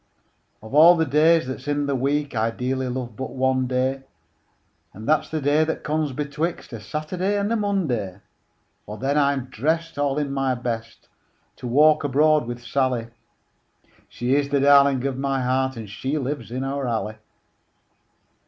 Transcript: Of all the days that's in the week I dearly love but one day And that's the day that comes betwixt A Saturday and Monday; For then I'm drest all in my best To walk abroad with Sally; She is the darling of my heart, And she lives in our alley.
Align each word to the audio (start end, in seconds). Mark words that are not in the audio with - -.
Of 0.63 0.73
all 0.73 0.95
the 0.97 1.05
days 1.05 1.45
that's 1.45 1.67
in 1.67 1.85
the 1.85 1.95
week 1.95 2.35
I 2.35 2.49
dearly 2.49 2.87
love 2.87 3.15
but 3.15 3.35
one 3.35 3.67
day 3.67 4.01
And 4.95 5.07
that's 5.07 5.29
the 5.29 5.39
day 5.39 5.63
that 5.63 5.83
comes 5.83 6.11
betwixt 6.11 6.73
A 6.73 6.79
Saturday 6.81 7.37
and 7.37 7.49
Monday; 7.61 8.17
For 8.87 8.97
then 8.97 9.15
I'm 9.15 9.45
drest 9.45 9.99
all 9.99 10.17
in 10.17 10.33
my 10.33 10.55
best 10.55 11.07
To 11.57 11.67
walk 11.67 12.03
abroad 12.03 12.47
with 12.47 12.63
Sally; 12.63 13.09
She 14.09 14.33
is 14.33 14.49
the 14.49 14.59
darling 14.59 15.05
of 15.05 15.19
my 15.19 15.43
heart, 15.43 15.77
And 15.77 15.87
she 15.87 16.17
lives 16.17 16.49
in 16.49 16.63
our 16.63 16.87
alley. 16.87 17.17